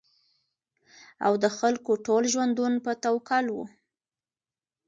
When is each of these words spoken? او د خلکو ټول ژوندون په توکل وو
او 1.25 1.33
د 1.43 1.45
خلکو 1.57 1.91
ټول 2.05 2.23
ژوندون 2.33 2.73
په 2.85 2.91
توکل 3.03 3.45
وو 3.51 3.65